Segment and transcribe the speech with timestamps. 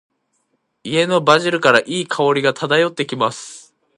[0.83, 3.75] 家のバジルから、良い香りが漂ってきます。